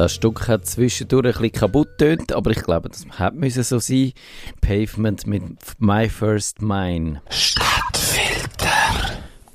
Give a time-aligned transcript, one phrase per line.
[0.00, 4.14] Das Stück hat zwischendurch ein bisschen kaputt tönt, aber ich glaube, das hätte so sein.
[4.62, 5.42] Pavement mit
[5.78, 7.20] My First Mine.
[7.28, 8.70] Stadtfilter.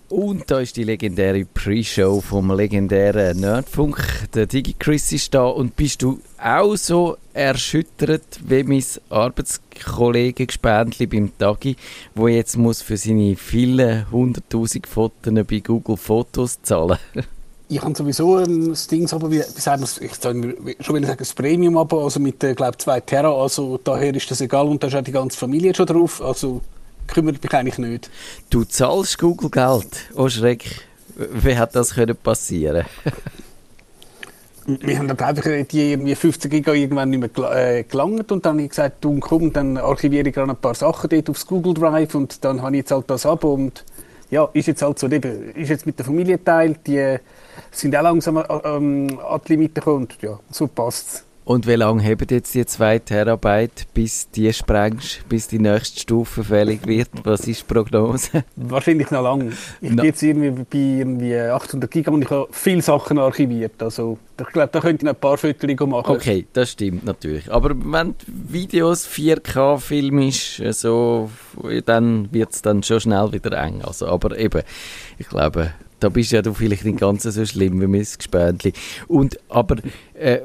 [0.07, 4.29] Und da ist die legendäre Pre-Show vom legendären Nerdfunk.
[4.35, 5.45] Der Digi Chris ist da.
[5.45, 11.75] Und bist du auch so erschüttert wie mein Arbeitskollege Gespendli beim Tagi,
[12.13, 16.99] wo jetzt muss für seine vielen hunderttausend Fotos bei Google Fotos zahlen?
[17.67, 21.07] ich habe sowieso ähm, das Ding, aber wie, wie sagen wir, ich sage, schon ich
[21.07, 24.83] sagen, das Premium-Abo, also mit, äh, glaube 2 Terra, also daher ist das egal und
[24.83, 26.61] da ist auch die ganze Familie schon drauf, also
[27.07, 28.09] kümmert mich eigentlich nicht.
[28.49, 32.85] Du zahlst Google Geld, oh Schreck, wie hat das können passieren?
[34.67, 38.53] Wir haben dann einfach die irgendwie 50 Giga irgendwann nicht mehr äh, gelangt und dann
[38.53, 41.75] habe ich gesagt, du komm, dann archiviere ich gerade ein paar Sachen dort aufs Google
[41.75, 43.83] Drive und dann habe ich jetzt halt das Abo und
[44.35, 47.17] ja, ist jetzt halt so, ist jetzt mit der Familie teilt, die
[47.71, 52.25] sind auch langsam ähm, an die Limite gekommen ja, so passt Und wie lange haben
[52.27, 57.09] jetzt die 2 Terabyte, bis die sprengst, bis die nächste Stufe fällig wird?
[57.23, 58.43] Was ist die Prognose?
[58.55, 59.51] Wahrscheinlich noch lange.
[59.79, 63.81] Ich bin jetzt irgendwie bei irgendwie 800 Giga und ich habe viele Sachen archiviert.
[63.83, 66.15] Also ich glaube, da könnte ich noch ein paar Fotos machen.
[66.15, 67.51] Okay, das stimmt natürlich.
[67.51, 71.29] Aber wenn Videos 4K filmisch, so,
[71.85, 73.83] dann wird es dann schon schnell wieder eng.
[73.83, 74.63] Also, aber eben,
[75.19, 78.73] ich glaube, da bist ja du vielleicht nicht ganz so schlimm wie mein Gespendli.
[79.07, 79.77] Und, aber
[80.13, 80.41] äh,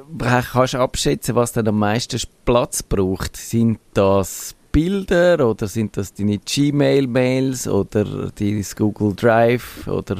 [0.52, 3.36] kannst du abschätzen, was dann am meisten Platz braucht?
[3.36, 10.16] Sind das Bilder oder sind das deine Gmail-Mails oder dein Google Drive oder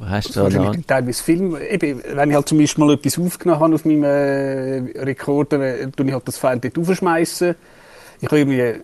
[0.00, 0.76] hast du da noch?
[0.86, 1.56] Teilweise Film.
[1.56, 5.90] Eben, wenn ich halt zum Beispiel mal etwas aufgenommen habe auf meinem äh, Rekorder, äh,
[5.90, 7.54] tue ich halt das File dort aufschmeißen.
[8.20, 8.80] Ich habe irgendwie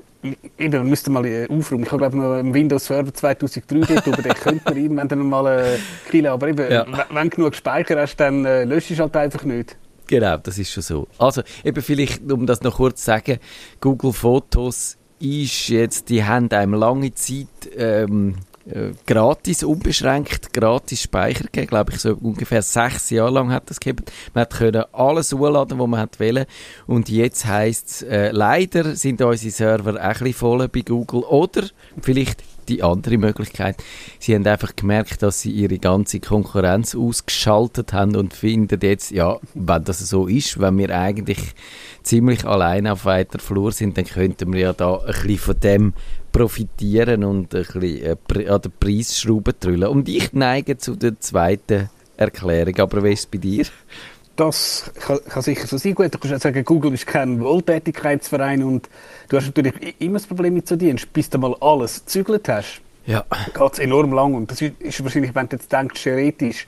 [0.58, 1.84] Eben, müsste mal aufräumen.
[1.84, 5.26] Ich habe glaube noch einen Windows Server 2003 dort, über den könnte man irgendwann dann
[5.26, 5.78] mal äh,
[6.10, 6.26] killen.
[6.26, 6.86] Aber eben, ja.
[7.10, 9.76] wenn du genug Speicher hast, dann äh, löschst du es halt einfach nicht.
[10.06, 11.08] Genau, das ist schon so.
[11.18, 13.38] Also, eben vielleicht, um das noch kurz zu sagen,
[13.80, 18.34] Google Fotos ist jetzt, die haben einem lange Zeit ähm,
[18.72, 21.66] äh, gratis, unbeschränkt gratis Speicher gegeben.
[21.66, 24.04] Glaube ich, so ungefähr sechs Jahre lang hat das gegeben.
[24.34, 26.46] Man konnte alles hochladen, was man wollte.
[26.86, 31.22] Und jetzt heisst es, äh, leider sind unsere Server auch ein bisschen voll bei Google.
[31.22, 31.64] Oder
[32.00, 33.76] vielleicht die andere Möglichkeit.
[34.18, 39.38] Sie haben einfach gemerkt, dass sie ihre ganze Konkurrenz ausgeschaltet haben und finden jetzt, ja,
[39.54, 41.54] wenn das so ist, wenn wir eigentlich
[42.02, 45.92] ziemlich allein auf weiter Flur sind, dann könnten wir ja da ein bisschen von dem
[46.32, 47.82] profitieren und ein bisschen
[48.32, 49.88] äh, an der Preisschraube drüllen.
[49.88, 52.78] Und ich neige zu der zweiten Erklärung.
[52.78, 53.66] Aber wie ist es bei dir?
[54.36, 55.94] Das kann, kann, sicher so sein.
[55.94, 58.88] Gut, du kannst sagen, Google ist kein Wohltätigkeitsverein und
[59.30, 62.82] du hast natürlich immer das Problem mit so Dienst, bis du mal alles gezügelt hast.
[63.06, 63.24] Ja.
[63.54, 64.34] Geht es enorm lang.
[64.34, 66.66] Und das ist wahrscheinlich, wenn du jetzt denkst, theoretisch,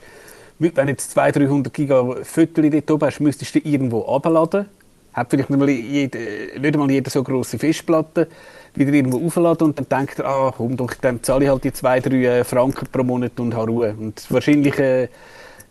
[0.59, 4.65] wenn du jetzt 200, 300 Giga Fotos dort oben hast, müsstest du irgendwo abladen.
[5.13, 6.17] Hat vielleicht nicht, mal jede,
[6.59, 8.27] nicht einmal jede so grosse Festplatte
[8.73, 11.73] wieder irgendwo aufladen und dann denkt er, ah komm doch, dann zahle ich halt die
[11.73, 13.95] zwei, drei äh, Franken pro Monat und habe Ruhe.
[13.95, 15.09] Und wahrscheinlich, äh,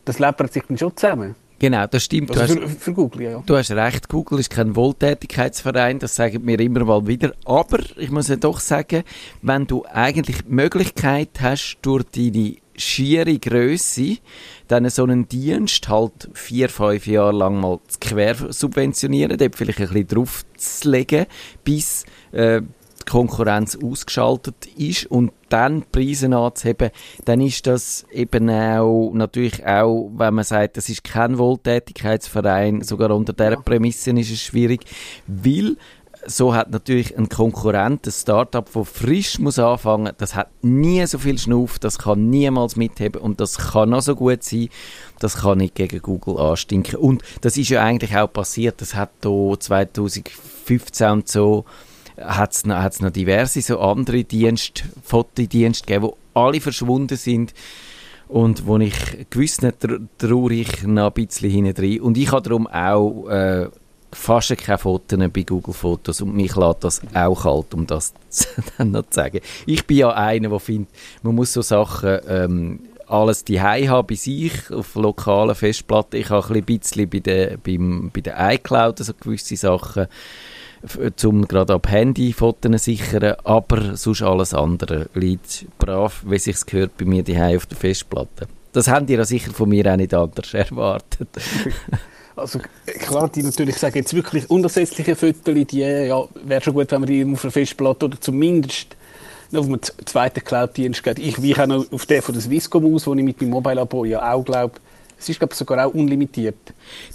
[0.04, 1.34] das läppert sich dann schon zusammen.
[1.62, 2.36] Genau, das stimmt.
[2.36, 3.42] Also für, für, Google, ja.
[3.46, 7.34] Du hast recht, Google ist kein Wohltätigkeitsverein, das sagen wir immer mal wieder.
[7.44, 9.04] Aber ich muss ja doch sagen,
[9.42, 14.16] wenn du eigentlich die Möglichkeit hast, durch deine schiere Größe,
[14.66, 19.86] dann so einen Dienst halt vier, fünf Jahre lang mal quer subventionieren, dort vielleicht ein
[19.86, 21.26] bisschen draufzulegen,
[21.62, 22.62] bis äh,
[23.04, 26.90] die Konkurrenz ausgeschaltet ist und dann Preise anzuheben,
[27.24, 33.10] dann ist das eben auch natürlich auch, wenn man sagt, das ist kein Wohltätigkeitsverein, sogar
[33.10, 34.84] unter dieser Prämisse ist es schwierig,
[35.26, 35.76] weil
[36.26, 41.18] so hat natürlich ein Konkurrent, ein Startup, das frisch muss anfangen, das hat nie so
[41.18, 44.68] viel Schnuff, das kann niemals mitheben und das kann noch so gut sein,
[45.18, 46.96] das kann nicht gegen Google anstinken.
[46.96, 51.64] Und das ist ja eigentlich auch passiert, das hat da 2015 und so
[52.18, 57.54] hat es noch, noch diverse so andere Dienste, Fotodienste gegeben, wo alle verschwunden sind
[58.28, 58.94] und wo ich
[59.30, 59.86] gewiss nicht
[60.18, 63.68] traurig noch ein bisschen hinten Und ich habe darum auch äh,
[64.12, 68.14] fast keine Fotos bei Google Fotos und mich lässt das auch kalt, um das
[68.78, 69.40] dann noch zu sagen.
[69.66, 70.90] Ich bin ja einer, der findet,
[71.22, 76.16] man muss so Sachen ähm, alles die haben bei sich auf lokalen Festplatten.
[76.16, 80.06] Ich habe ein bisschen bei der, beim, bei der iCloud also gewisse Sachen
[81.24, 86.96] um gerade ab Handy Fotos sichern, aber sonst alles andere liegt brav, wie sich gehört,
[86.96, 88.48] bei mir die auf der Festplatte.
[88.72, 91.28] Das habt ihr ja sicher von mir auch nicht anders erwartet.
[92.34, 97.00] Also klar, die natürlich sagen jetzt wirklich unersetzliche Fotos, die ja, wäre schon gut, wenn
[97.00, 98.96] man die auf der Festplatte oder zumindest
[99.54, 101.18] auf einem zweiten Cloud-Dienst geht.
[101.18, 104.06] Ich weiche auch noch auf den von der Swisscom aus, wo ich mit meinem Mobile-Abo
[104.06, 104.74] ja auch glaube,
[105.22, 106.56] Es ist, glaube ich, sogar auch unlimitiert.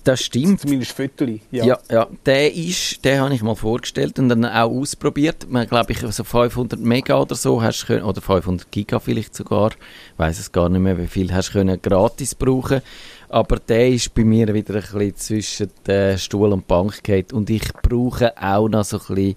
[0.05, 0.61] Das stimmt.
[0.61, 1.41] Zumindest Viertel.
[1.51, 1.65] Ja.
[1.65, 2.07] ja, ja.
[2.25, 5.45] Der ist, den habe ich mal vorgestellt und dann auch ausprobiert.
[5.49, 9.71] Man, glaube ich, so 500 Mega oder so hast können, oder 500 Giga vielleicht sogar.
[9.71, 12.81] Ich weiß es gar nicht mehr, wie viel hast du können gratis brauchen.
[13.27, 17.73] Aber der ist bei mir wieder ein bisschen zwischen Stuhl und Bank geht und ich
[17.73, 19.35] brauche auch noch so ein bisschen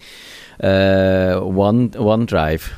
[0.60, 2.70] äh, One, OneDrive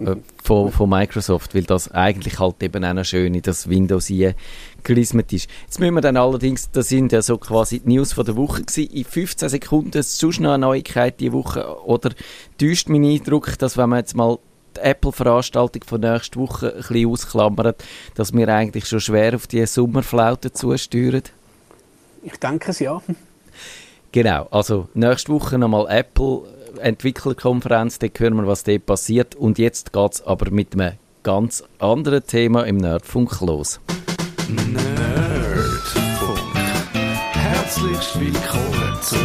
[0.00, 4.06] äh, von, von Microsoft, weil das eigentlich halt eben auch noch schön in das Windows
[4.06, 4.34] hier
[4.82, 5.48] gelismet ist.
[5.64, 8.62] Jetzt müssen wir dann allerdings, das sind ja so quasi die News von der Woche
[8.62, 12.10] gewesen, in 15 Sekunden sonst noch eine Neuigkeit diese Woche oder
[12.58, 14.38] täuscht mein Eindruck, dass wenn man jetzt mal
[14.76, 17.84] die Apple-Veranstaltung von nächster Woche ein bisschen ausklammert,
[18.14, 21.22] dass wir eigentlich schon schwer auf die Sommerflaute zusteuern?
[22.22, 23.02] Ich denke es ja.
[24.12, 26.42] Genau, also nächste Woche nochmal Apple
[26.78, 29.34] Entwicklerkonferenz, da hören wir, was dort passiert.
[29.34, 33.80] Und jetzt geht es aber mit einem ganz anderen Thema im Nerdfunk los.
[34.48, 36.38] Nerdfunk.
[37.32, 39.18] Herzlich willkommen zum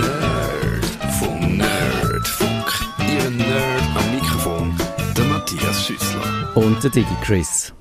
[0.00, 1.56] Nerdfunk.
[1.56, 2.66] Nerdfunk.
[2.98, 4.74] Ihr Nerd am Mikrofon,
[5.16, 6.56] der Matthias Schüssler.
[6.56, 7.72] Und der Digi Chris.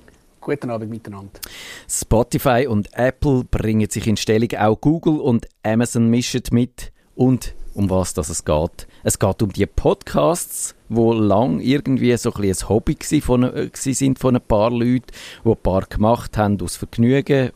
[0.41, 1.39] Guten Abend miteinander.
[1.87, 6.91] Spotify und Apple bringen sich in Stellung, auch Google und Amazon mischen mit.
[7.13, 8.87] Und um was das es geht.
[9.03, 14.19] Es geht um die Podcasts, wo lang irgendwie so ein, ein Hobby von, äh, sind
[14.19, 15.07] von ein paar Leuten,
[15.43, 17.51] wo ein paar gemacht haben aus Vergnügen.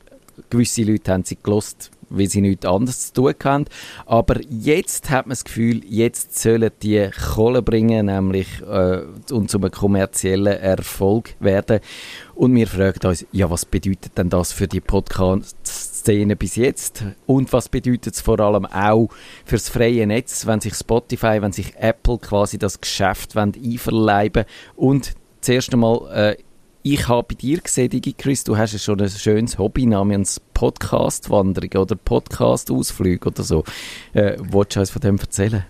[0.50, 3.66] Gewisse Leute haben sie gelost, weil sie nichts anderes zu tun haben.
[4.06, 9.02] Aber jetzt hat man das Gefühl, jetzt sollen die Kohle bringen, nämlich äh,
[9.32, 11.80] und zum kommerziellen Erfolg werden.
[12.36, 14.82] Und wir fragen uns, ja, was bedeutet denn das für die
[16.04, 17.06] Podcast-Szene bis jetzt?
[17.26, 19.10] Und was bedeutet es vor allem auch
[19.46, 24.46] fürs freie Netz, wenn sich Spotify, wenn sich Apple quasi das Geschäft einverleiben
[24.76, 26.36] Und zuerst einmal, äh,
[26.84, 30.42] ich habe bei dir gesehen, Digi Chris, du hast ja schon ein schönes Hobby namens
[30.54, 33.64] Podcast-Wanderung oder Podcast-Ausflüge oder so.
[34.12, 35.66] Äh, wolltest du uns von dem erzählen?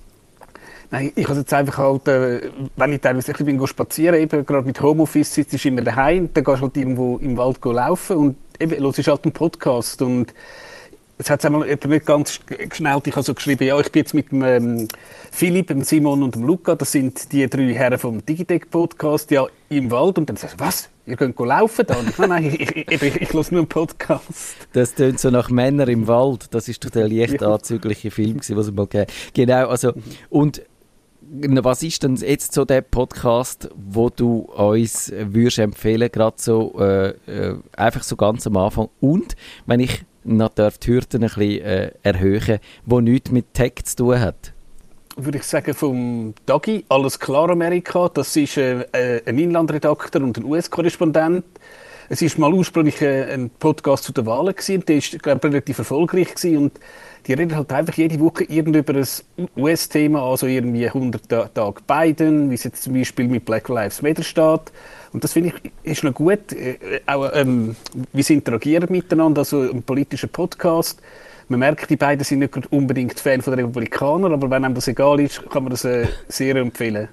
[0.90, 4.66] Nein, ich habe jetzt einfach halt, äh, wenn ich teilweise ich bin spazieren, eben gerade
[4.66, 8.36] mit Homeoffice sitzt ich immer daheim, dann gehst du halt irgendwo im Wald laufen und
[8.62, 10.34] eben, hörst halt einen Podcast und
[11.18, 13.08] es hat einmal nicht ganz geschnellt.
[13.08, 14.88] Ich habe so geschrieben, ja, ich bin jetzt mit dem ähm,
[15.32, 19.46] Philipp, dem Simon und dem Luca, das sind die drei Herren vom Digitech Podcast, ja,
[19.70, 20.18] im Wald.
[20.18, 20.90] Und dann sagst du, was?
[21.06, 21.96] Ihr könnt laufen da?
[21.96, 24.56] Und nein, nein, ich, ich, ich, ich, ich höre nur einen Podcast.
[24.72, 26.54] Das tönt so nach Männer im Wald.
[26.54, 29.94] Das ist doch der leicht anzügliche Film, den es mal gegeben Genau, also,
[30.30, 30.62] und
[31.30, 37.10] was ist denn jetzt so der Podcast, wo du uns würdest empfehlen, gerade so äh,
[37.28, 39.36] äh, einfach so ganz am Anfang und
[39.66, 43.96] wenn ich noch darf die Hürden ein bisschen äh, erhöhen, wo nichts mit Tech zu
[43.98, 44.54] tun hat?
[45.16, 50.38] Würde ich sagen vom Dagi, alles klar Amerika, das ist äh, äh ein Inlandredakteur und
[50.38, 51.46] ein US-Korrespondent.
[52.10, 55.78] Es ist mal ursprünglich äh, ein Podcast zu den Wahlen gewesen, der ist glaube relativ
[55.78, 56.80] erfolgreich gewesen und
[57.26, 62.50] die reden halt einfach jede Woche irgend über ein US-Thema, also irgendwie 100 Tage Biden,
[62.50, 64.74] wie es jetzt zum Beispiel mit Black Lives Matter steht.
[65.14, 67.76] Und das finde ich ist noch gut, äh, auch ähm,
[68.12, 71.02] wie sie interagieren miteinander, also ein politischer Podcast.
[71.48, 74.88] Man merkt, die beiden sind nicht unbedingt Fan von der Republikaner, aber wenn einem das
[74.88, 77.08] egal ist, kann man das äh, sehr empfehlen.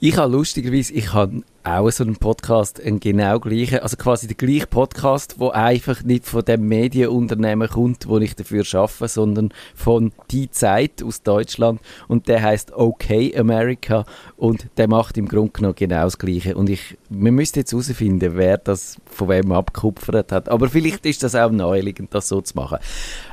[0.00, 4.36] Ich habe lustigerweise, ich habe auch so einen Podcast, einen genau gleichen, also quasi der
[4.36, 10.12] gleiche Podcast, wo einfach nicht von dem Medienunternehmen kommt, wo ich dafür schaffe, sondern von
[10.30, 11.80] Die Zeit aus Deutschland.
[12.06, 14.04] Und der heißt OK America
[14.36, 16.56] und der macht im Grunde genommen genau das Gleiche.
[16.56, 21.22] Und ich, wir müssten jetzt herausfinden, wer das von wem abgekupfert hat, aber vielleicht ist
[21.22, 22.78] das auch naheliegend, das so zu machen.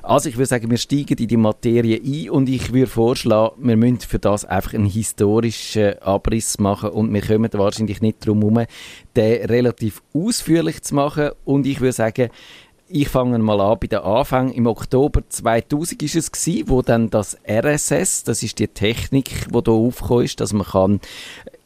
[0.03, 3.77] Also ich würde sagen, wir steigen in die Materie ein und ich würde vorschlagen, wir
[3.77, 8.65] müssen für das einfach einen historischen Abriss machen und wir kommen wahrscheinlich nicht darum herum,
[9.15, 11.29] den relativ ausführlich zu machen.
[11.43, 12.29] Und ich würde sagen,
[12.87, 14.51] ich fange mal an bei den Anfang.
[14.51, 19.59] Im Oktober 2000 ist es gewesen, wo dann das RSS, das ist die Technik, die
[19.63, 20.99] hier aufgekommen ist, dass man kann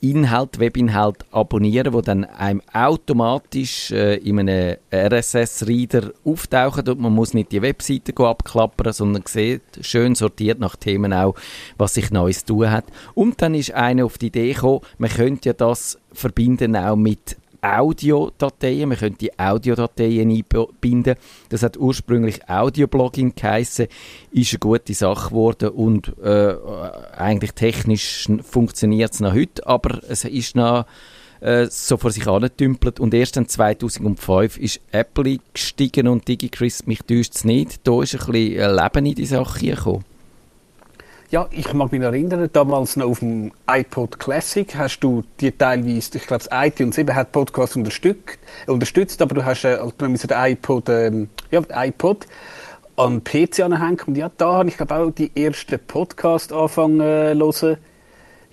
[0.01, 7.33] Inhalt, Webinhalt abonnieren, wo dann einem automatisch äh, in einem RSS-Reader auftauchen und man muss
[7.33, 11.35] nicht die Webseite abklappern, sondern sieht schön sortiert nach Themen auch,
[11.77, 12.85] was sich Neues tun hat.
[13.13, 17.37] Und dann ist einer auf die Idee gekommen, man könnte ja das verbinden auch mit
[17.61, 18.89] Audiodateien.
[18.89, 21.15] Man könnte die Audiodateien einbinden.
[21.49, 23.87] Das hat ursprünglich Audioblogging geheißen,
[24.31, 26.55] ist eine gute Sache geworden und äh,
[27.17, 30.85] eigentlich technisch funktioniert es noch heute, aber es ist noch
[31.41, 36.99] äh, so vor sich angetümpelt und erst dann 2005 ist Apple gestiegen und DigiChris, mich
[36.99, 40.05] täuscht es nicht, da ist ein bisschen Leben in die Sache gekommen.
[41.31, 46.17] Ja, ich mag mich erinnern, damals noch auf dem iPod Classic hast du die teilweise,
[46.17, 49.77] ich glaube, das iTunes eben hat Podcast unterstützt, unterstützt aber du hast äh,
[50.27, 52.25] den iPod, ähm, ja, iPod
[52.95, 53.99] an den PC anhängen.
[54.07, 57.77] Und ja, da habe ich glaube auch die ersten Podcast angefangen äh, hören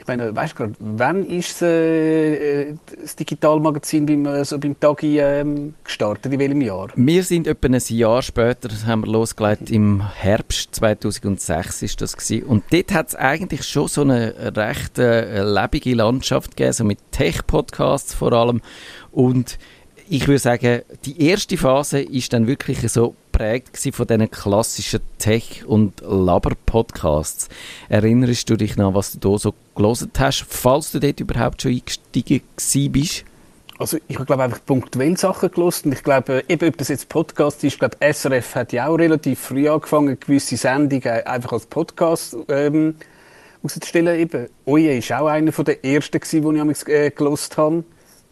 [0.06, 4.78] ich meine, weißt du gerade, wann ist das, äh, das Digitalmagazin beim, äh, so beim
[4.78, 6.32] Tagi ähm, gestartet?
[6.32, 6.88] In welchem Jahr?
[6.94, 12.46] Wir sind etwa ein Jahr später, haben wir losgelegt, im Herbst 2006 ist das gewesen.
[12.46, 16.98] Und dort hat es eigentlich schon so eine recht äh, lebige Landschaft gegeben, so mit
[17.10, 18.60] Tech-Podcasts vor allem.
[19.10, 19.58] Und
[20.08, 25.64] ich würde sagen, die erste Phase ist dann wirklich so geprägt von diesen klassischen Tech-
[25.66, 27.48] und Laber-Podcasts.
[27.90, 31.72] Erinnerst du dich noch, was du da so gelesen hast, falls du dort überhaupt schon
[31.72, 32.42] eingestiegen
[32.92, 33.24] bist?
[33.78, 35.92] Also ich glaube einfach punktuell Sachen gelesen.
[35.92, 39.38] Ich glaube, eben ob das jetzt Podcast ist, ich glaube SRF hat ja auch relativ
[39.38, 42.94] früh angefangen, gewisse Sendungen einfach als Podcast ähm,
[43.62, 44.18] auszustellen.
[44.18, 47.84] Eben, Oje ist auch einer der ersten, die ich äh, gelesen habe.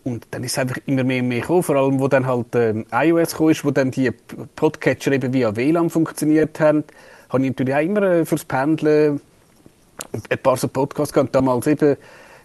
[0.04, 2.54] Und dann ist es einfach immer mehr und mehr gekommen, vor allem, wo dann halt
[2.54, 4.10] ähm, iOS kam, wo dann die
[4.54, 6.84] Podcatcher eben via WLAN funktioniert haben,
[7.30, 9.20] habe ich natürlich auch immer äh, fürs Pendeln
[10.28, 11.96] ein paar so Podcasts gehabt, damals eben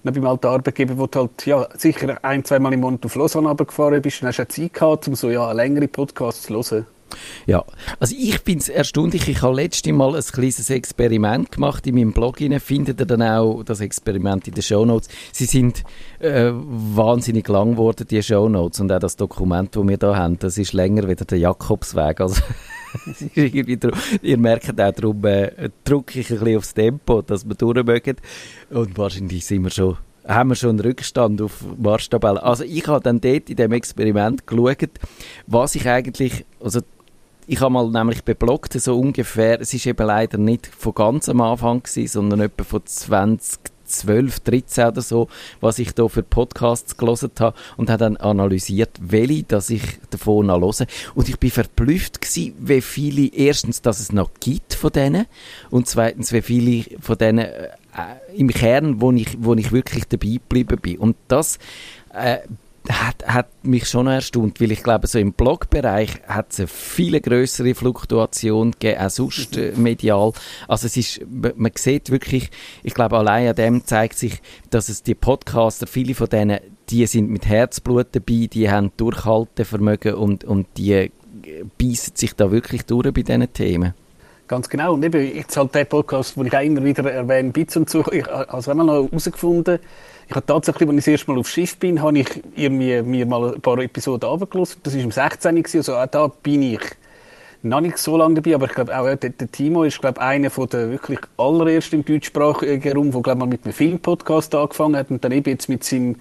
[0.04, 3.50] noch beim alten Arbeitgeber, wo du halt, ja, sicher ein, zweimal im Monat auf Lausanne
[3.50, 6.86] runtergefahren bist, dann hast du Zeit gehabt, um so, ja, längere Podcasts zu hören.
[7.46, 7.64] Ja,
[8.00, 9.28] also ich finde es erstaunlich.
[9.28, 12.42] Ich habe letztes Mal ein kleines Experiment gemacht in meinem Blog.
[12.42, 12.60] Rein.
[12.60, 15.10] Findet ihr dann auch das Experiment in den Show Notes?
[15.32, 15.84] Sie sind
[16.20, 20.40] äh, wahnsinnig lang geworden, die Show Notes und auch das Dokument, das wir hier haben,
[20.40, 22.22] das ist länger wie der Jakobsweg.
[22.22, 22.42] Also
[24.22, 28.18] ihr merkt auch, darum äh, drücke ich ein bisschen aufs Tempo, dass wir durchmögen.
[28.70, 29.98] Und wahrscheinlich sind wir schon
[30.28, 32.44] haben wir schon einen Rückstand auf Marschtabelle.
[32.44, 34.90] Also ich habe dann dort in dem Experiment geschaut,
[35.48, 36.82] was ich eigentlich, also
[37.50, 41.42] ich habe mal nämlich beblockt, so ungefähr, es ist eben leider nicht von ganz am
[41.42, 45.28] Anfang gewesen, sondern etwa von 2012, 13 oder so,
[45.60, 50.46] was ich da für Podcasts gelesen habe und habe dann analysiert, welche, dass ich davon
[50.46, 50.86] noch höre.
[51.16, 55.26] Und ich bin verblüfft gewesen, wie viele, erstens, dass es noch gibt von denen
[55.72, 57.70] und zweitens, wie viele von denen äh,
[58.36, 61.00] im Kern, wo ich, wo ich wirklich dabei geblieben bin.
[61.00, 61.58] Und das
[62.14, 62.38] äh,
[62.90, 67.20] hat, hat mich schon erstaunt, weil ich glaube, so im Blogbereich hat es eine viel
[67.20, 70.34] größere Fluktuation gegeben, auch sonst äh, medial.
[70.68, 72.50] Also es ist, man sieht wirklich,
[72.84, 74.42] ich glaube, allein an dem zeigt sich,
[74.72, 80.16] dass es die Podcaster, viele von denen, die sind mit Herzblut dabei, die haben Durchhaltevermögen
[80.16, 81.12] und, und die äh,
[81.78, 83.94] beißen sich da wirklich durch bei diesen Themen.
[84.50, 84.96] Ganz genau.
[84.96, 88.04] Und eben, jetzt halt der Podcast, den ich auch immer wieder erwähne, Bits und so,
[88.12, 89.78] ich habe einmal noch herausgefunden,
[90.28, 93.28] ich habe tatsächlich, als ich das erste Mal aufs Schiff bin, habe ich irgendwie mir
[93.28, 94.82] mal ein paar Episoden abgelassen.
[94.82, 95.56] Das war im 16.
[95.56, 96.82] Gewesen, also auch da bin ich
[97.62, 100.50] noch nicht so lange dabei, aber ich glaube auch der, der Timo ist glaube einer
[100.50, 105.12] von der wirklich allerersten im deutschsprachigen Raum, der glaube mal mit einem Filmpodcast angefangen hat
[105.12, 106.16] und dann eben jetzt mit seinem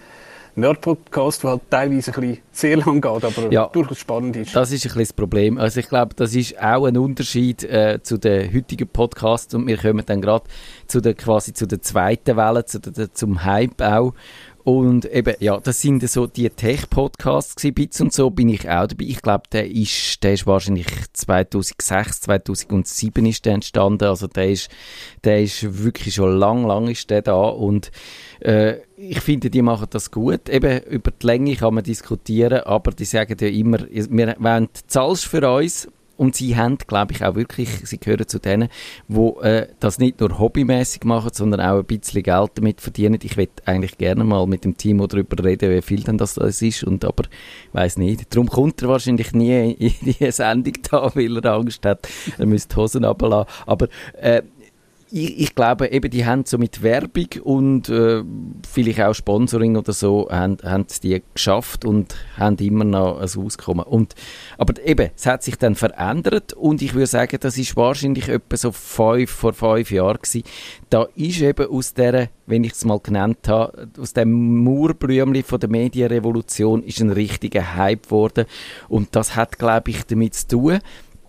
[0.58, 4.54] Nerd-Podcast, der halt teilweise ein bisschen sehr lang geht, aber ja, durchaus spannend ist.
[4.54, 5.58] Das ist ein bisschen das Problem.
[5.58, 9.78] Also ich glaube, das ist auch ein Unterschied äh, zu den heutigen Podcasts und wir
[9.78, 10.44] kommen dann gerade
[10.86, 14.14] zu der quasi zu der zweiten Welle, zu der, zum Hype auch.
[14.68, 18.86] Und eben, ja, das sind so die Tech-Podcasts gewesen, Bits und so bin ich auch
[18.86, 19.06] dabei.
[19.06, 24.04] Ich glaube, der ist, der ist wahrscheinlich 2006, 2007 ist der entstanden.
[24.04, 24.68] Also der ist,
[25.24, 27.90] der ist wirklich schon lang, lang ist der da und
[28.40, 30.48] äh, ich finde, die machen das gut.
[30.48, 35.26] Eben, über die Länge kann man diskutieren, aber die sagen ja immer, wir wollen, zahlst
[35.26, 38.68] für uns und sie haben, glaube ich, auch wirklich, sie gehören zu denen,
[39.06, 43.20] die äh, das nicht nur hobbymäßig machen, sondern auch ein bisschen Geld damit verdienen.
[43.22, 46.60] Ich würde eigentlich gerne mal mit dem Timo darüber reden, wie viel denn das, das
[46.60, 47.24] ist, und aber
[47.72, 48.34] weiß nicht.
[48.34, 52.74] Darum kommt er wahrscheinlich nie in die Sendung da, weil er Angst hat, er müsste
[52.74, 53.48] die Hosen runterlassen.
[53.66, 53.86] Aber
[54.20, 54.42] äh,
[55.10, 58.22] ich, ich, glaube, eben, die haben so mit Werbung und äh,
[58.70, 63.84] vielleicht auch Sponsoring oder so, haben, haben die geschafft und haben immer noch ein Auskommen.
[63.84, 64.14] Und,
[64.56, 68.56] aber eben, es hat sich dann verändert und ich würde sagen, das ist wahrscheinlich etwa
[68.56, 70.42] so fünf, vor fünf Jahren gewesen.
[70.90, 75.60] Da ist eben aus der, wenn ich es mal genannt habe, aus dem Murblümli von
[75.60, 78.46] der Medienrevolution ist ein richtiger Hype geworden
[78.88, 80.78] und das hat, glaube ich, damit zu tun,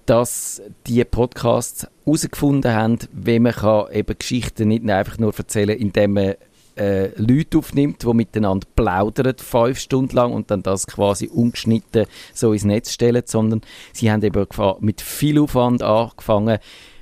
[0.09, 6.13] dass die Podcasts herausgefunden haben, wie man kann eben Geschichten nicht einfach nur erzählen, indem
[6.13, 6.33] man
[6.77, 12.53] äh, Leute aufnimmt, die miteinander plaudern, fünf Stunden lang und dann das quasi ungeschnitten so
[12.53, 13.61] ins Netz stellen, sondern
[13.93, 14.47] sie haben eben
[14.79, 16.57] mit viel Aufwand angefangen.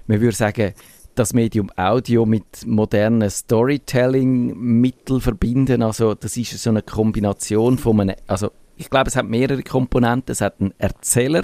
[0.07, 0.73] Man würde sagen,
[1.15, 5.81] das Medium Audio mit modernen Storytelling-Mitteln verbinden.
[5.81, 10.31] Also das ist so eine Kombination von einem, also ich glaube, es hat mehrere Komponenten.
[10.31, 11.43] Es hat einen Erzähler,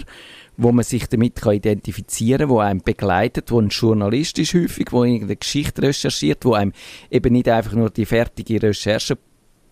[0.57, 4.91] wo man sich damit kann identifizieren kann, wo einem begleitet, wo ein Journalist ist häufig,
[4.91, 6.73] wo irgendeine Geschichte recherchiert, wo einem
[7.09, 9.17] eben nicht einfach nur die fertige Recherche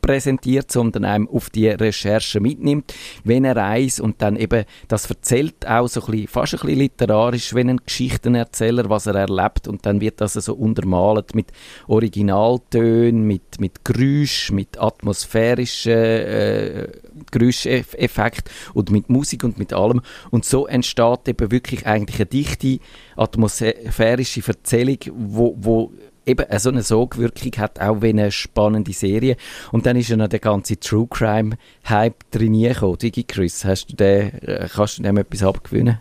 [0.01, 5.67] präsentiert, sondern einem auf die Recherche mitnimmt, wenn er reist und dann eben das erzählt
[5.67, 9.85] auch so ein bisschen, fast ein bisschen literarisch, wenn ein Geschichtenerzähler, was er erlebt und
[9.85, 11.51] dann wird das so untermalt mit
[11.87, 16.87] Originaltönen, mit, mit Geräusch, mit atmosphärischen äh,
[17.31, 22.79] Geräuscheffekt und mit Musik und mit allem und so entsteht eben wirklich eigentlich eine dichte
[23.15, 25.91] atmosphärische Erzählung, wo, wo
[26.25, 29.37] eben so eine Sogwirkung hat, auch wenn eine spannende Serie.
[29.71, 31.57] Und dann ist ja noch der ganze True Crime
[31.87, 32.97] Hype drin gekommen.
[32.97, 35.99] Digi Chris, hast du den, äh, kannst du dem etwas abgewinnen?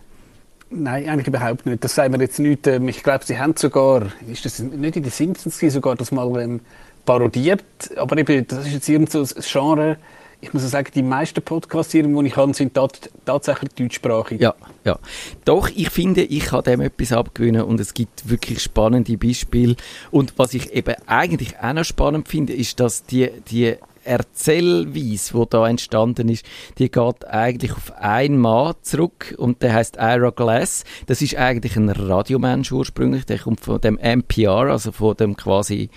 [0.69, 1.83] Nein, eigentlich überhaupt nicht.
[1.83, 2.65] Das sagen wir jetzt nicht.
[2.67, 6.39] Ähm, ich glaube, sie haben sogar, ist das nicht in den Simpsons sogar das mal
[6.39, 6.61] ähm,
[7.05, 7.63] parodiert,
[7.97, 9.97] aber eben, das ist jetzt irgend so ein Genre,
[10.41, 12.77] ich muss sagen, die meisten Podcasts, die ich habe, sind
[13.25, 14.41] tatsächlich deutschsprachig.
[14.41, 14.97] Ja, ja.
[15.45, 19.75] Doch, ich finde, ich kann dem etwas abgewinnen und es gibt wirklich spannende Beispiele.
[20.09, 25.45] Und was ich eben eigentlich auch noch spannend finde, ist, dass die, die Erzählweise, die
[25.49, 26.45] da entstanden ist,
[26.79, 30.83] die geht eigentlich auf einen Mann zurück und der heißt Ira Glass.
[31.05, 35.89] Das ist eigentlich ein Radiomensch ursprünglich, der kommt von dem NPR, also von dem quasi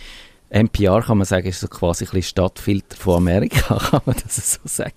[0.54, 4.52] NPR kann man sagen, ist so quasi ein bisschen Stadtfilter von Amerika, kann man das
[4.54, 4.94] so sagen.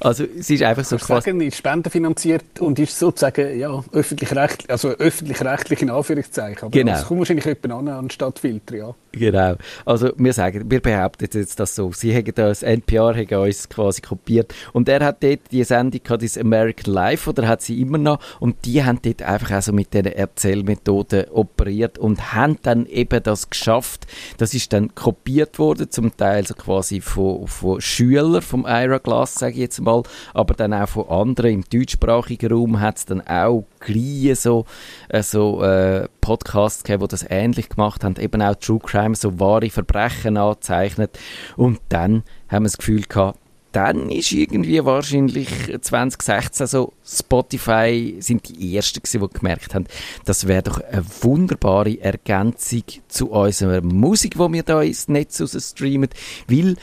[0.00, 1.30] Also es ist einfach so quasi...
[1.30, 6.62] Sagen, ist spendenfinanziert und ist sozusagen ja, öffentlich-rechtlich, also öffentlich-rechtlich in Anführungszeichen.
[6.62, 6.94] Aber genau.
[6.94, 8.94] es kommt wahrscheinlich jemand an, an Stadtfilter, ja.
[9.16, 9.56] Genau.
[9.86, 11.90] Also wir sagen, wir behaupten jetzt das so.
[11.92, 14.54] Sie haben das, NPR hat uns quasi kopiert.
[14.74, 18.18] Und er hat dort die Sendung gehabt, das American Life, oder hat sie immer noch.
[18.40, 23.22] Und die haben dort einfach auch so mit diesen Erzählmethoden operiert und haben dann eben
[23.22, 24.06] das geschafft.
[24.36, 29.34] Das ist dann kopiert worden, zum Teil so quasi von, von Schülern vom Ira Glass,
[29.34, 30.02] sage ich jetzt mal,
[30.34, 31.52] aber dann auch von anderen.
[31.52, 34.66] Im deutschsprachigen Raum hat es dann auch gleich so,
[35.08, 39.38] äh, so äh, Podcasts gegeben, die das ähnlich gemacht haben, eben auch True Crime, so
[39.38, 41.16] wahre Verbrechen anzeichnet.
[41.56, 43.38] Und dann haben wir das Gefühl gehabt,
[43.70, 45.48] dann ist irgendwie wahrscheinlich
[45.80, 49.84] 2016 so Spotify sind die ersten gewesen, die gemerkt haben,
[50.24, 56.08] das wäre doch eine wunderbare Ergänzung zu unserer Musik, die wir da ins Netz streamen,
[56.48, 56.76] weil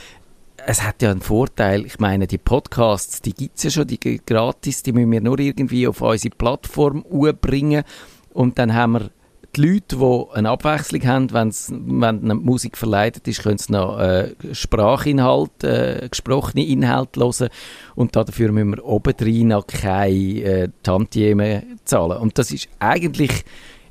[0.65, 4.21] es hat ja einen Vorteil, ich meine, die Podcasts, die gibt es ja schon, die
[4.25, 7.03] gratis, die müssen wir nur irgendwie auf unsere Plattform
[7.41, 7.83] bringen
[8.33, 9.09] und dann haben wir
[9.55, 14.31] die Leute, die eine Abwechslung haben, wenn eine Musik verleitet ist, können sie noch äh,
[14.51, 17.49] Sprachinhalt, äh, gesprochene Inhalte hören
[17.95, 22.17] und dafür müssen wir obendrein noch keine äh, Tantieme zahlen.
[22.17, 23.43] Und das ist eigentlich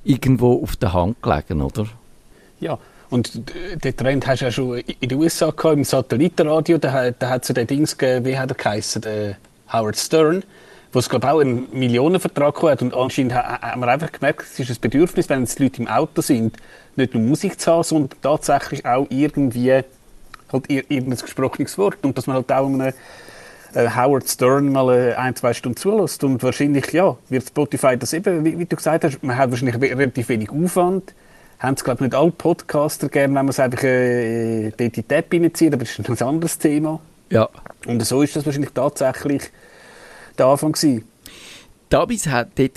[0.05, 1.87] irgendwo auf der Hand gelegen, oder?
[2.61, 2.79] Ja,
[3.11, 3.42] und
[3.85, 7.42] den Trend hast du ja schon in den USA gehabt, im Satellitenradio, da, da hat
[7.42, 9.03] es ja den Dings gegeben, wie hat er geheißen,
[9.72, 10.42] Howard Stern,
[10.93, 14.71] wo es glaube auch einen Millionenvertrag hat und anscheinend haben wir einfach gemerkt, es ist
[14.71, 16.57] ein Bedürfnis, wenn die Leute im Auto sind,
[16.97, 22.27] nicht nur Musik zu haben, sondern tatsächlich auch irgendwie halt irgendein gesprochenes Wort und dass
[22.27, 22.93] man halt auch einem
[23.75, 28.13] äh, Howard Stern mal äh, ein, zwei Stunden zulässt und wahrscheinlich, ja, wird Spotify das
[28.13, 31.15] eben, wie, wie du gesagt hast, man hat wahrscheinlich relativ wenig Aufwand,
[31.59, 34.93] haben es, glaube ich, nicht alle Podcaster gerne, wenn man es einfach äh, dort in
[34.93, 37.01] die Tab reinzieht, aber das ist ein anderes Thema.
[37.31, 37.49] Ja.
[37.87, 39.51] Und so ist das wahrscheinlich tatsächlich
[40.38, 41.05] der Anfang gewesen.
[41.88, 42.09] Dort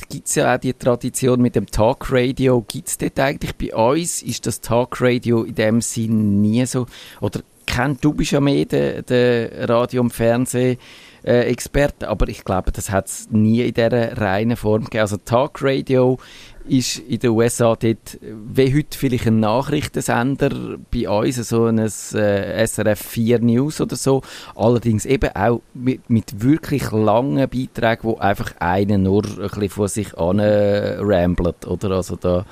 [0.09, 2.65] gibt es ja auch die Tradition mit dem Talkradio.
[2.67, 6.85] Gibt es dort eigentlich bei uns, ist das Talkradio in dem Sinn nie so,
[7.21, 10.77] oder kennt, du bist ja mehr der, der Radio- und Fernseh-
[11.25, 15.01] äh, Experte, aber ich glaube, das hat es nie in dieser reinen Form gegeben.
[15.01, 16.19] Also Talkradio
[16.67, 22.67] ist in den USA dort, wie heute vielleicht ein Nachrichtensender bei uns, so ein äh,
[22.67, 24.21] SRF 4 News oder so,
[24.55, 29.87] allerdings eben auch mit, mit wirklich langen Beiträgen, wo einfach einer nur ein bisschen vor
[29.87, 31.91] sich an ramblet, oder?
[31.91, 32.45] Also da,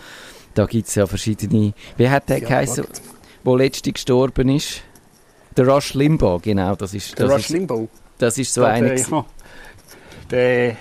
[0.53, 2.85] da gibt es ja verschiedene, wie hat der ja, geheißen,
[3.45, 4.81] der letzte gestorben ist?
[5.57, 7.17] Der Rush Limbaugh, genau, das ist...
[7.17, 7.87] Der das Rush Limbaugh?
[8.17, 8.95] Das ist so einer...
[8.95, 9.25] Ja,
[10.29, 10.77] der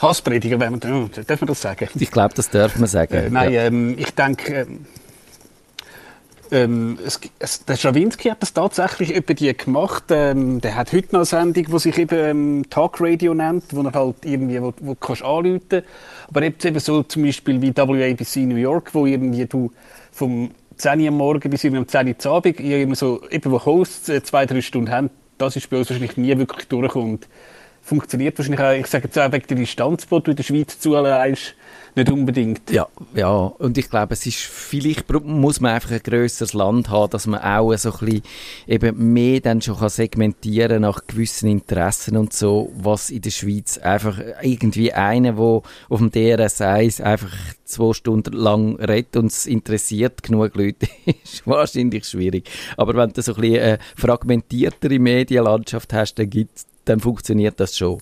[0.00, 1.88] Hassprediger, wenn man, darf man das sagen?
[1.98, 3.14] Ich glaube, das darf man sagen.
[3.14, 3.62] Äh, nein, ja.
[3.64, 4.86] ähm, ich denke, ähm,
[6.52, 10.04] ähm, es, es, der Schawinski hat das tatsächlich über die gemacht.
[10.10, 13.92] Ähm, der hat heute noch eine Sendung, die sich eben ähm, Talkradio nennt, wo er
[13.92, 15.82] halt irgendwie, wo, wo kannst anrufen.
[16.28, 19.70] Aber eben so zum Beispiel wie WABC New York, wo irgendwie du
[20.12, 23.64] vom 10 Uhr am Morgen bis um 10 Uhr am Abend immer so, eben wo
[23.64, 27.28] Hosts äh, zwei, drei Stunden haben, das ist bei uns wahrscheinlich nie wirklich durchkommt
[27.90, 30.78] funktioniert wahrscheinlich auch, ich sage jetzt auch wegen der Distanz, die du in der Schweiz
[30.78, 31.56] zuleihst,
[31.96, 32.70] nicht unbedingt.
[32.70, 37.10] Ja, ja, und ich glaube, es ist, vielleicht muss man einfach ein grösseres Land haben,
[37.10, 38.22] dass man auch so ein bisschen
[38.68, 43.76] eben mehr dann schon kann segmentieren nach gewissen Interessen und so, was in der Schweiz
[43.78, 45.64] einfach irgendwie einer, der auf
[45.98, 47.32] dem DRS1 einfach
[47.64, 50.86] zwei Stunden lang redet und es interessiert genug Leute,
[51.24, 52.48] ist wahrscheinlich schwierig.
[52.76, 57.78] Aber wenn du so ein bisschen eine fragmentiertere Medienlandschaft hast, dann, gibt's, dann funktioniert das
[57.78, 57.98] schon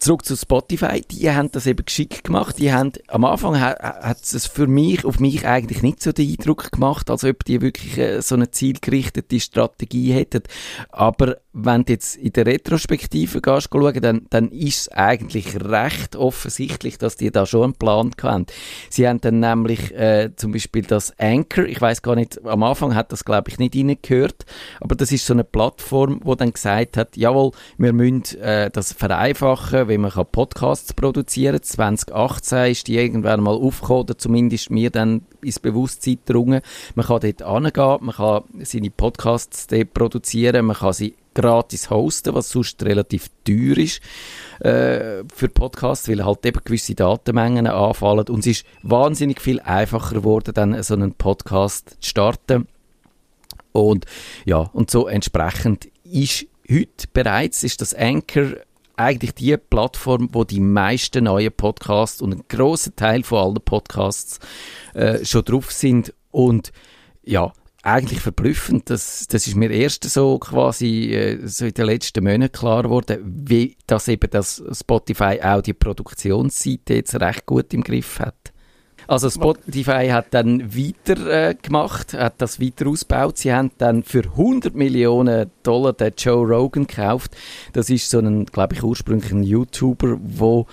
[0.00, 2.58] zurück zu Spotify, die haben das eben geschickt gemacht.
[2.58, 6.72] Die haben, am Anfang hat, es für mich, auf mich eigentlich nicht so den Eindruck
[6.72, 10.42] gemacht, als ob die wirklich äh, so eine zielgerichtete Strategie hätten.
[10.90, 16.16] Aber wenn du jetzt in der Retrospektive gehst, schauen, dann, dann ist es eigentlich recht
[16.16, 18.46] offensichtlich, dass die da schon einen Plan hatten.
[18.88, 22.94] Sie haben dann nämlich äh, zum Beispiel das Anchor, ich weiß gar nicht, am Anfang
[22.94, 24.46] hat das glaube ich nicht reingehört,
[24.80, 28.92] aber das ist so eine Plattform, wo dann gesagt hat, jawohl, wir müssen äh, das
[28.92, 31.62] vereinfachen, wie man Podcasts produzieren kann.
[31.62, 36.62] 2018 ist die irgendwann mal aufgekommen, oder zumindest mir dann ins Bewusstsein gedrungen.
[36.94, 42.34] Man kann dort angehen, man kann seine Podcasts dort produzieren, man kann sie gratis hosten,
[42.34, 44.00] was sonst relativ teuer ist
[44.60, 50.16] äh, für Podcasts, weil halt eben gewisse Datenmengen anfallen und es ist wahnsinnig viel einfacher
[50.16, 52.66] geworden, dann so einen Podcast zu starten
[53.72, 54.06] und
[54.44, 58.54] ja, und so entsprechend ist heute bereits ist das Anchor
[59.00, 64.38] eigentlich die Plattform, wo die meisten neuen Podcasts und ein großer Teil von allen Podcasts
[64.94, 66.72] äh, schon drauf sind und
[67.22, 68.90] ja, eigentlich verblüffend.
[68.90, 73.18] Das, das ist mir erst so quasi äh, so in den letzten Monaten klar geworden,
[73.24, 78.52] wie dass eben das Spotify auch die Produktionsseite jetzt recht gut im Griff hat.
[79.06, 83.38] Also Spotify hat dann weiter äh, gemacht, hat das weiter ausgebaut.
[83.38, 87.36] Sie haben dann für 100 Millionen Dollar den Joe Rogan gekauft.
[87.72, 90.66] Das ist so ein, glaube ich, ursprünglich ein YouTuber, wo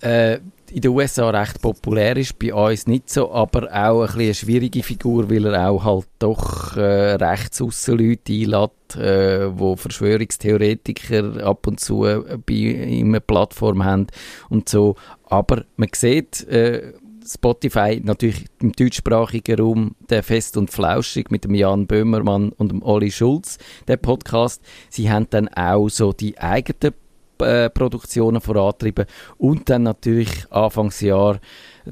[0.00, 0.38] äh,
[0.70, 4.34] in den USA recht populär ist, bei uns nicht so, aber auch ein bisschen eine
[4.34, 11.80] schwierige Figur, weil er auch halt doch äh, Rechtsaussen-Leute einlädt, äh, wo Verschwörungstheoretiker ab und
[11.80, 14.06] zu äh, bei ihm eine Plattform haben
[14.48, 14.96] und so.
[15.24, 16.92] Aber man sieht, äh,
[17.26, 22.82] Spotify natürlich im deutschsprachigen Raum der Fest und Flauschig mit dem Jan Böhmermann und dem
[22.82, 24.62] Olli Schulz, der Podcast.
[24.88, 26.94] Sie haben dann auch so die eigenen
[27.40, 29.06] äh, Produktionen vorantrieben
[29.38, 31.40] und dann natürlich Anfangsjahr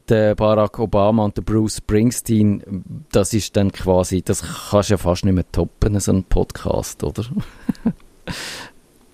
[0.08, 4.98] der Barack Obama und der Bruce Springsteen, das ist dann quasi, das kannst du ja
[4.98, 7.24] fast nicht mehr toppen, so ein Podcast, oder?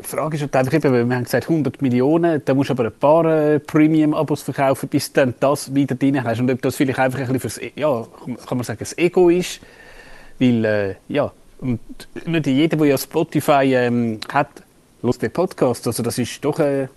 [0.05, 2.85] Die Frage ist halt einfach eben, wir haben gesagt 100 Millionen, da musst du aber
[2.85, 6.41] ein paar äh, Premium-Abos verkaufen, bis du dann das wieder drin hast.
[6.41, 8.07] Und ob das vielleicht einfach ein bisschen fürs, e, ja,
[8.47, 9.61] kann man sagen, das Ego ist,
[10.39, 11.81] weil, äh, ja, und
[12.27, 14.63] nicht jeder, der ja Spotify ähm, hat,
[15.01, 15.87] los den Podcast.
[15.87, 16.89] Also das ist doch, äh,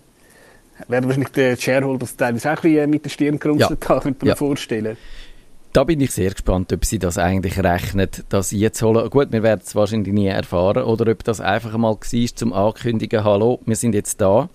[0.87, 3.89] werden wahrscheinlich der Shareholders teilweise auch ein bisschen äh, mit der Stirn gerunzelt ja.
[3.89, 4.35] haben, könnte man ja.
[4.35, 4.97] vorstellen.
[5.73, 9.09] Da bin ich sehr gespannt, ob sie das eigentlich rechnet, dass sie jetzt holen.
[9.09, 10.83] Gut, wir werden es wahrscheinlich nie erfahren.
[10.83, 14.49] Oder ob das einfach mal war, zum Ankündigen, hallo, wir sind jetzt da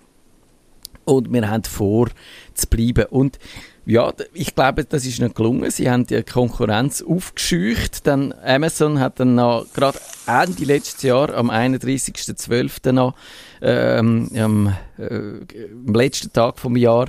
[1.05, 2.09] und wir haben vor
[2.55, 3.07] zu bleiben.
[3.11, 3.38] Und
[3.85, 5.70] ja, ich glaube, das ist nicht gelungen.
[5.70, 8.07] Sie haben die Konkurrenz aufgescheucht.
[8.07, 12.92] Dann Amazon hat dann noch, gerade Ende letztes Jahr, am 31.12.
[12.92, 13.14] noch,
[13.61, 15.40] ähm, am, äh,
[15.87, 17.09] am letzten Tag vom Jahr,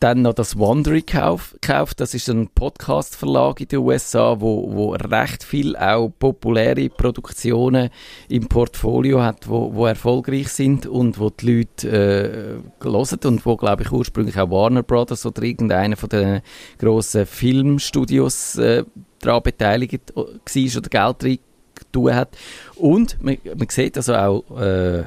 [0.00, 2.00] dann noch das Wondery gekauft.
[2.00, 7.90] Das ist ein Podcast-Verlag in den USA, wo, wo recht viel auch populäre Produktionen
[8.28, 13.56] im Portfolio hat, wo, wo erfolgreich sind und wo die Leute äh, hören und wo,
[13.56, 16.42] glaube ich, ursprünglich auch Warner Brothers oder irgendeiner von den
[16.78, 18.84] grossen Filmstudios äh,
[19.20, 22.36] daran beteiligt war oder Geld rein hat.
[22.76, 25.04] Und man, man sieht also auch äh,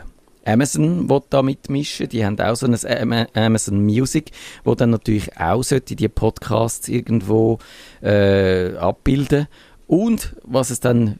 [0.52, 2.10] Amazon will da mitmischen.
[2.10, 4.32] Die haben auch so ein Amazon Music,
[4.64, 7.60] wo dann natürlich auch sollte die Podcasts irgendwo
[8.02, 9.48] äh, abbilden.
[9.88, 11.20] Und was es dann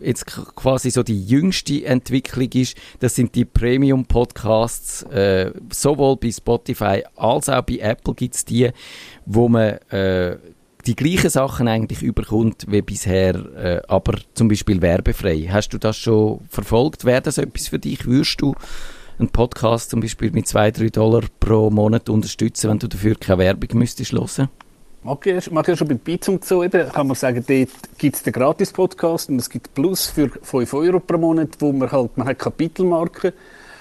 [0.00, 7.04] jetzt quasi so die jüngste Entwicklung ist, das sind die Premium-Podcasts, äh, sowohl bei Spotify
[7.16, 8.70] als auch bei Apple gibt es die,
[9.26, 10.36] wo man äh,
[10.86, 15.48] die gleichen Sachen eigentlich überkommt wie bisher, äh, aber zum Beispiel werbefrei.
[15.50, 17.04] Hast du das schon verfolgt?
[17.04, 18.06] Wäre das etwas für dich?
[18.06, 18.54] Würdest du
[19.18, 23.78] einen Podcast zum Beispiel mit 2-3 Dollar pro Monat unterstützen, wenn du dafür keine Werbung
[23.78, 24.48] müsstest hören?
[25.02, 28.22] Mag ich, mag ich schon bei Beats so eben, kann man sagen, dort gibt es
[28.22, 32.26] den Gratis-Podcast und es gibt Plus für 5 Euro pro Monat, wo man halt, man
[32.26, 33.32] hat Kapitelmarken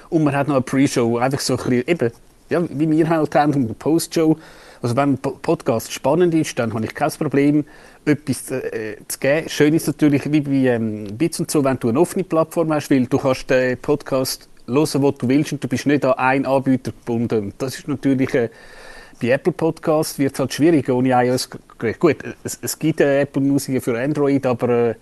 [0.10, 2.12] und man hat noch eine Pre-Show, einfach so ein bisschen, eben,
[2.50, 4.38] ja, wie wir halt haben, eine Post-Show,
[4.82, 7.66] also wenn ein Podcast spannend ist, dann habe ich kein Problem,
[8.06, 9.50] etwas äh, zu geben.
[9.50, 12.90] Schön ist natürlich, wie bei ähm, Bits und so, wenn du eine offene Plattform hast,
[12.90, 16.46] weil du kannst den Podcast hören, was du willst und du bist nicht an einen
[16.46, 17.54] Anbieter gebunden.
[17.58, 18.50] Das ist natürlich äh,
[19.22, 21.50] bei Apple Podcasts wird es halt schwierig ohne iOS.
[22.00, 24.96] Gut, es, es gibt äh, Apple Musik für Android, aber äh,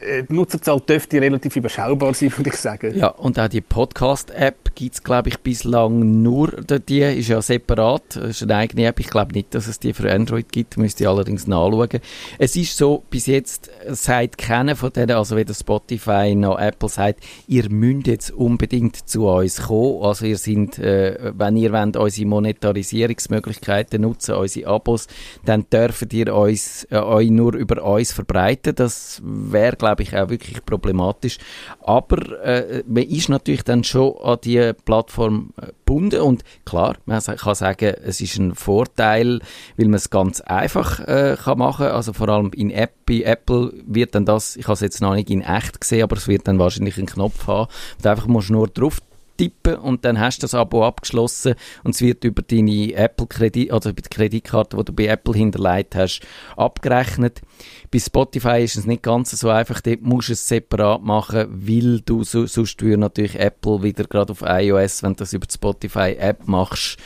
[0.00, 2.96] die Nutzerzahl dürfte relativ überschaubar sein, würde ich sagen.
[2.96, 6.50] Ja, und auch die Podcast-App gibt es, glaube ich, bislang nur,
[6.88, 10.12] die ist ja separat, ist eine eigene App, ich glaube nicht, dass es die für
[10.12, 12.00] Android gibt, müsste ich allerdings nachschauen.
[12.38, 17.20] Es ist so, bis jetzt sagt keiner von denen, also weder Spotify noch Apple sagt,
[17.46, 22.28] ihr müsst jetzt unbedingt zu uns kommen, also ihr sind, äh, wenn ihr wollt, unsere
[22.28, 25.06] Monetarisierungsmöglichkeiten nutzen, unsere Abos,
[25.44, 30.30] dann dürft ihr uns, äh, euch nur über uns verbreiten, das wäre glaube ich, auch
[30.30, 31.38] wirklich problematisch.
[31.80, 37.20] Aber äh, man ist natürlich dann schon an die Plattform äh, gebunden und klar, man
[37.20, 39.40] kann sagen, es ist ein Vorteil,
[39.76, 41.86] weil man es ganz einfach äh, kann machen.
[41.86, 45.14] Also vor allem in App, bei Apple wird dann das, ich habe es jetzt noch
[45.14, 47.68] nicht in echt gesehen, aber es wird dann wahrscheinlich einen Knopf haben.
[47.98, 49.00] Und einfach musst du nur drauf
[49.36, 53.72] tippen und dann hast du das Abo abgeschlossen und es wird über deine Apple Kredit
[53.72, 56.20] oder über die Kreditkarte, die du bei Apple hinterlegt hast,
[56.56, 57.42] abgerechnet.
[57.90, 62.00] Bei Spotify ist es nicht ganz so einfach, dort musst du es separat machen, weil
[62.00, 65.54] du so, sonst würde natürlich Apple wieder gerade auf iOS, wenn du das über die
[65.54, 66.98] Spotify App machst,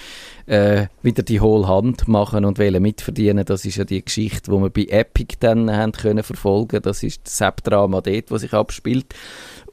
[0.48, 3.44] äh, wieder die hohle Hand machen und wollen mitverdienen.
[3.44, 6.80] Das ist ja die Geschichte, die wir bei Epic dann haben können verfolgen.
[6.82, 9.14] Das ist das App-Drama dort, was sich abspielt.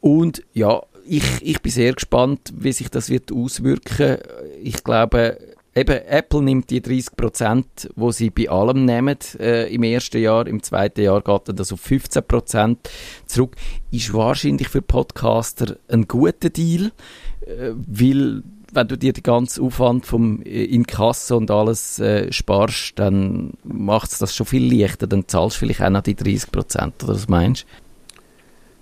[0.01, 4.17] Und ja, ich, ich bin sehr gespannt, wie sich das wird auswirken.
[4.61, 5.37] Ich glaube,
[5.75, 10.47] eben Apple nimmt die 30 Prozent, wo sie bei allem nehmen äh, im ersten Jahr,
[10.47, 12.89] im zweiten Jahr geht das auf 15 Prozent
[13.25, 13.55] zurück.
[13.91, 16.91] Ist wahrscheinlich für Podcaster ein guter Deal,
[17.45, 22.99] äh, weil wenn du dir den ganzen Aufwand vom äh, Inkasso und alles äh, sparst,
[22.99, 25.07] dann macht es das schon viel leichter.
[25.07, 27.84] Dann zahlst du vielleicht auch noch die 30 Prozent, oder was meinst du?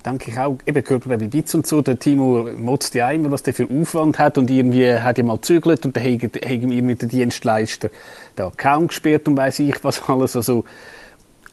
[0.06, 3.44] Denke ich auch, eben gehört bei Bits und so, der Timo motzt ja immer, was
[3.44, 7.02] der für Aufwand hat und irgendwie hat er mal zügelt und dann hat irgendwie mit
[7.02, 7.89] der Dienstleister
[8.38, 10.66] den Account gesperrt und weiß ich was alles, also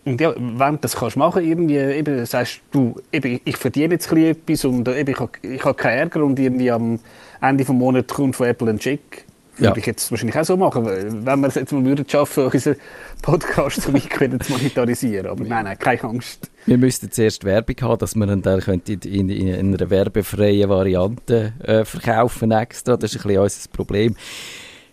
[0.05, 4.11] und ja, wenn du das kannst machen, irgendwie, eben, sagst du, eben, ich verdiene jetzt
[4.11, 6.99] etwas und eben, ich habe ich hab keinen Ärger und irgendwie am
[7.41, 9.27] Ende des Monats kommt von Apple ein Check
[9.61, 9.77] würde ja.
[9.77, 12.77] ich jetzt wahrscheinlich auch so machen, wenn wir es jetzt mal würden schaffen, unseren
[13.23, 15.27] Podcast so weit zu monetarisieren.
[15.27, 16.51] Aber nein, nein, keine Angst.
[16.66, 21.53] Wir müssten zuerst Werbung haben, dass wir dann könnte in, in, in einer werbefreien Variante
[21.62, 22.96] äh, verkaufen extra.
[22.96, 24.16] Das ist ein bisschen unser Problem.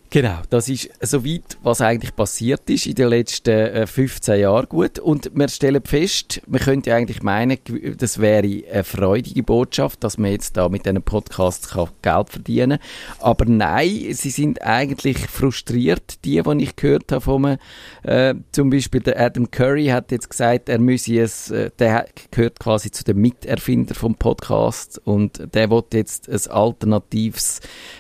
[0.10, 5.00] Genau, das ist soweit, was eigentlich passiert ist in den letzten äh, 15 Jahren gut.
[5.00, 7.58] Und wir stellen fest, man könnte eigentlich meinen,
[7.98, 13.20] das wäre eine freudige Botschaft, dass man jetzt da mit diesen Podcasts Geld verdienen kann.
[13.20, 16.24] Aber nein, sie sind eigentlich frustriert.
[16.24, 17.58] Die, die ich gehört habe von
[18.04, 22.60] äh, zum Beispiel der Adam Curry hat jetzt gesagt, er müsse es, äh, der gehört
[22.60, 27.60] quasi zu den Miterfinder vom Podcast und der wird jetzt ein alternatives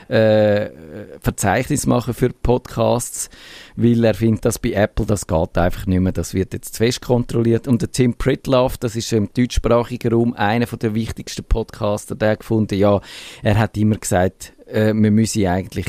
[0.09, 0.69] äh,
[1.19, 3.29] Verzeichnis machen für Podcasts,
[3.75, 6.11] weil er findet, dass bei Apple das geht einfach nicht mehr.
[6.11, 7.67] Das wird jetzt zu fest kontrolliert.
[7.67, 12.75] Und der Tim Pritloff, das ist im deutschsprachigen Raum einer der wichtigsten Podcaster, der gefunden,
[12.75, 13.01] ja,
[13.43, 15.87] er hat immer gesagt, äh, wir müssen eigentlich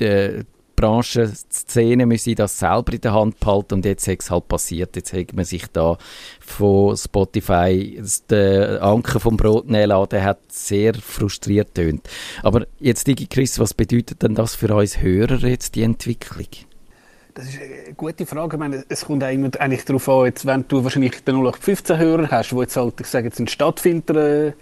[0.00, 0.44] äh,
[0.84, 4.94] Branche, Szene müsse das selber in der Hand behalten und jetzt ist es halt passiert.
[4.96, 5.96] Jetzt hat man sich da
[6.40, 12.06] von Spotify den Anker vom Brot nehmen lassen, der hat sehr frustriert tönt.
[12.42, 16.48] Aber jetzt, Digi Chris, was bedeutet denn das für uns Hörer jetzt, die Entwicklung?
[17.32, 18.56] Das ist eine gute Frage.
[18.56, 22.52] Ich meine, es kommt eigentlich darauf an, jetzt, wenn du wahrscheinlich den 0815 Hörer hast,
[22.52, 24.52] wo jetzt halt, ich sage jetzt, einen Stadtfilter äh,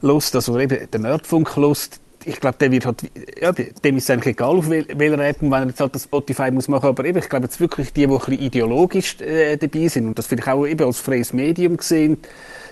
[0.00, 3.02] lust, also eben den Nerdfunk lust, ich glaube, der wird halt,
[3.40, 6.04] ja, dem ist eigentlich egal, auf wel, welcher App und wenn er jetzt halt das
[6.04, 9.56] Spotify muss machen, aber eben, ich glaube jetzt wirklich die, die ein bisschen ideologisch äh,
[9.56, 12.18] dabei sind und das vielleicht auch eben als freies Medium gesehen,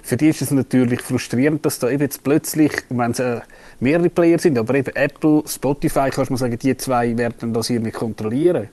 [0.03, 3.41] für die ist es natürlich frustrierend, dass da eben jetzt plötzlich, wenn es äh,
[3.81, 7.93] mehrere Player sind, aber eben Apple, Spotify, kannst du sagen, die zwei werden das irgendwie
[7.93, 8.69] kontrollieren.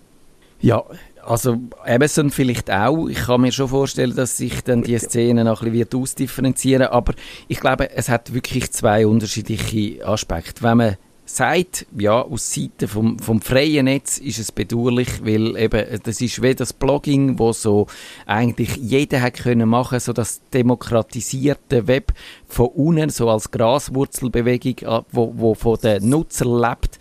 [0.60, 0.84] Ja,
[1.24, 3.08] also Amazon vielleicht auch.
[3.08, 7.14] Ich kann mir schon vorstellen, dass sich dann die Szene noch ein bisschen ausdifferenzieren aber
[7.48, 10.62] ich glaube, es hat wirklich zwei unterschiedliche Aspekte.
[10.64, 10.98] Wenn man
[11.36, 16.42] sagt, ja, aus Seite vom, vom freien Netz ist es bedauerlich, weil eben, das ist
[16.42, 17.88] wie das Blogging, wo so
[18.26, 22.14] eigentlich jeder hat können machen, so das demokratisierte Web
[22.48, 27.00] von unten, so als Graswurzelbewegung, äh, wo, wo von den Nutzer lebt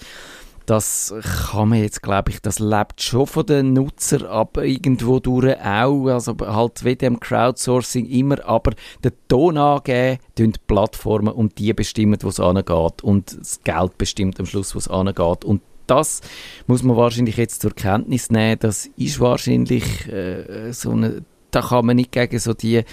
[0.70, 1.12] das
[1.50, 6.06] kann man jetzt, glaube ich, das lebt schon von den Nutzern, aber irgendwo durch auch,
[6.06, 11.72] also halt wie dem Crowdsourcing immer, aber den Ton angeben, tun die Plattformen und die
[11.72, 13.02] bestimmen, wo es angeht.
[13.02, 15.44] Und das Geld bestimmt am Schluss, wo es angeht.
[15.44, 16.20] Und das
[16.68, 21.86] muss man wahrscheinlich jetzt zur Kenntnis nehmen, das ist wahrscheinlich äh, so eine, da kann
[21.86, 22.84] man nicht gegen so die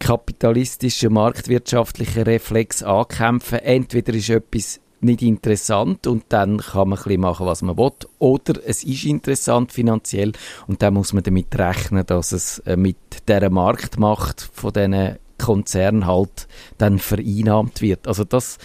[0.00, 3.60] kapitalistischen, marktwirtschaftlichen Reflex ankämpfen.
[3.60, 7.92] Entweder ist etwas nicht interessant und dann kann man ein bisschen machen, was man will.
[8.18, 10.32] Oder es ist interessant finanziell
[10.66, 12.96] und dann muss man damit rechnen, dass es äh, mit
[13.28, 18.08] der Marktmacht von diesen Konzernen halt dann vereinnahmt wird.
[18.08, 18.58] Also das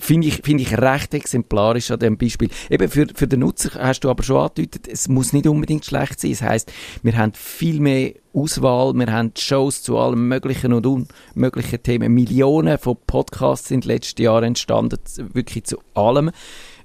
[0.00, 2.50] finde ich, find ich recht exemplarisch an dem Beispiel.
[2.70, 6.20] Eben für, für den Nutzer hast du aber schon angedeutet, es muss nicht unbedingt schlecht
[6.20, 6.32] sein.
[6.32, 10.86] Das heißt, wir haben viel mehr Auswahl, wir haben Shows zu allen möglichen und
[11.34, 12.12] unmöglichen Themen.
[12.12, 14.98] Millionen von Podcasts sind letztes Jahr entstanden,
[15.32, 16.30] wirklich zu allem.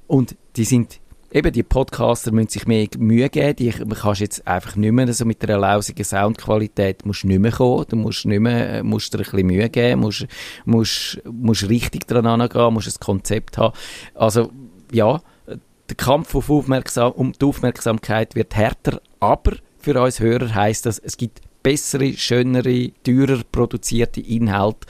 [0.08, 1.00] Und die sind
[1.32, 3.56] eben die Podcaster müssen sich mehr Mühe geben.
[3.56, 7.86] Die kannst jetzt einfach nicht mehr so mit einer lausigen Soundqualität musst nicht mehr kommen.
[7.90, 10.28] Du musst nicht mehr, äh, musst dir ein bisschen Mühe geben, musst,
[10.66, 13.76] musst, musst richtig dran angehen, musst ein Konzept haben.
[14.14, 14.52] Also,
[14.92, 20.86] ja, der Kampf auf Aufmerksam, um die Aufmerksamkeit wird härter, aber für uns Hörer heißt
[20.86, 24.88] das, es gibt bessere, schönere, teurer produzierte Inhalte,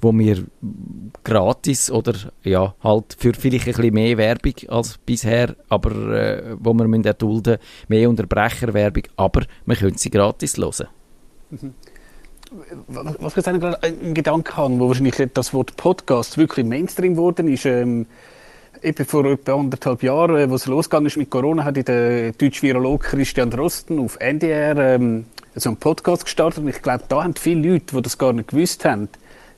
[0.00, 0.44] wo wir
[1.22, 6.72] gratis oder ja, halt für vielleicht ein bisschen mehr Werbung als bisher, aber äh, wo
[6.74, 7.58] wir müssen erdulden,
[7.88, 10.88] mehr Unterbrecherwerbung, aber wir können sie gratis hören.
[11.50, 11.74] Mhm.
[12.86, 17.48] Was ich jetzt gerade einen Gedanken habe, wo wahrscheinlich das Wort Podcast wirklich Mainstream geworden
[17.48, 18.06] ist, ähm,
[18.82, 22.62] eben vor etwa anderthalb Jahren, äh, wo es losgegangen ist mit Corona, hat der deutsche
[22.62, 25.24] Virolog Christian Drosten auf NDR ähm,
[25.54, 28.48] so einen Podcast gestartet und ich glaube, da haben viele Leute, die das gar nicht
[28.48, 29.08] gewusst haben,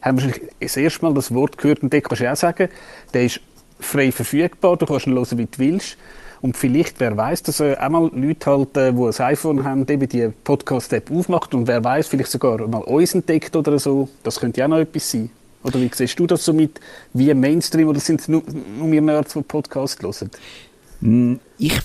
[0.03, 2.69] haben wahrscheinlich das erste Mal das Wort gehört und den kannst du auch sagen,
[3.15, 3.41] der ist
[3.81, 5.97] frei verfügbar, du kannst ihn hören, wie du willst.
[6.43, 9.87] Und vielleicht, wer weiß, dass äh, auch mal Leute halt, äh, die ein iPhone haben,
[9.89, 14.09] eben die Podcast-App aufmacht und wer weiß, vielleicht sogar mal uns entdeckt oder so.
[14.23, 15.31] Das könnte ja auch noch etwas sein.
[15.65, 16.79] Oder wie siehst du das so mit,
[17.15, 18.43] wie Mainstream, oder sind es nur,
[18.79, 21.41] nur wir Nerds, die Podcast hören?
[21.59, 21.81] Ich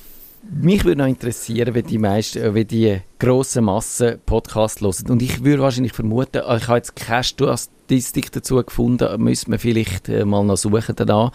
[0.49, 5.11] mich würde noch interessieren, wie die meisten, äh, wie die grossen Massen Podcasts hören.
[5.11, 10.09] Und ich würde wahrscheinlich vermuten, ich habe jetzt keine Statistik dazu gefunden, müsste man vielleicht
[10.09, 11.31] äh, mal noch suchen danach.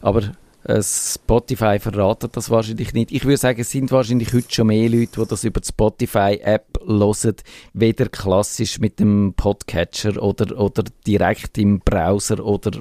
[0.00, 0.32] Aber
[0.64, 3.12] äh, Spotify verratet das wahrscheinlich nicht.
[3.12, 6.80] Ich würde sagen, es sind wahrscheinlich heute schon mehr Leute, die das über die Spotify-App
[6.86, 7.36] hören,
[7.72, 12.72] weder klassisch mit dem Podcatcher oder, oder direkt im Browser oder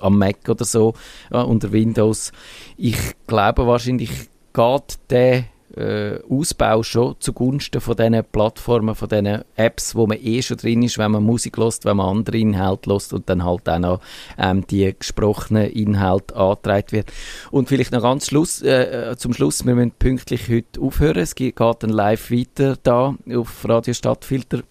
[0.00, 0.94] am Mac oder so
[1.30, 2.32] äh, unter Windows.
[2.76, 4.10] Ich glaube wahrscheinlich
[4.52, 5.44] geht der
[5.76, 10.82] äh, Ausbau schon zugunsten von diesen Plattformen, von diesen Apps, wo man eh schon drin
[10.82, 14.00] ist, wenn man Musik lost, wenn man andere Inhalte lost und dann halt auch noch
[14.38, 17.12] ähm, die gesprochenen Inhalte angetragen wird.
[17.50, 21.22] Und vielleicht noch ganz Schluss, äh, zum Schluss, wir müssen pünktlich heute aufhören.
[21.22, 24.62] Es geht dann live weiter da auf Radio Stadtfilter.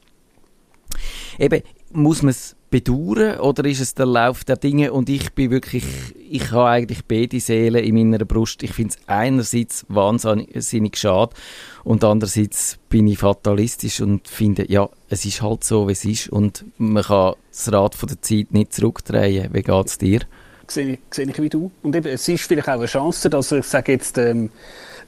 [1.39, 5.52] Eben, muss man es bedauern oder ist es der Lauf der Dinge und ich bin
[5.52, 5.84] wirklich,
[6.30, 8.64] ich habe eigentlich beide Seelen in meiner Brust.
[8.64, 11.36] Ich finde es einerseits wahnsinnig schade
[11.84, 16.30] und andererseits bin ich fatalistisch und finde, ja, es ist halt so, wie es ist
[16.30, 19.54] und man kann das Rad von der Zeit nicht zurückdrehen.
[19.54, 20.22] Wie geht es dir?
[20.68, 21.70] Sehe ich, sehe ich wie du.
[21.84, 24.50] Und eben, es ist vielleicht auch eine Chance, dass ich sage jetzt ähm,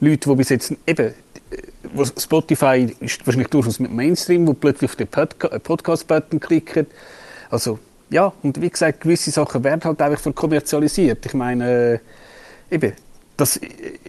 [0.00, 1.14] Leute, die bis jetzt eben
[2.18, 6.86] Spotify ist wahrscheinlich durchaus mit Mainstream, wo plötzlich auf den Podcast-Button klicken
[7.54, 7.78] also,
[8.10, 11.24] ja, und wie gesagt, gewisse Sachen werden halt einfach verkommerzialisiert.
[11.24, 12.00] Ich meine,
[12.70, 12.92] äh, eben,
[13.36, 13.60] das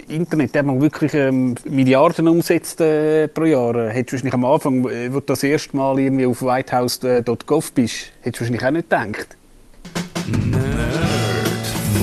[0.07, 4.45] Internet, der man wirklich ähm, Milliarden umsetzt äh, pro Jahr, äh, hättest du wahrscheinlich am
[4.45, 8.71] Anfang, äh, wo du das erste Mal irgendwie auf whitehouse.gov bist, hättest du wahrscheinlich auch
[8.71, 9.37] nicht gedacht.
[10.27, 10.65] Nerd.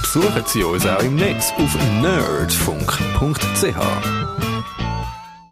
[0.02, 3.76] Besuchen Sie uns auch im Netz auf nerdfunk.ch.